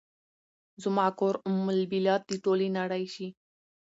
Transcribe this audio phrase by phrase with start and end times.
[0.83, 3.27] زما کور ام البلاد، ټولې نړۍ شي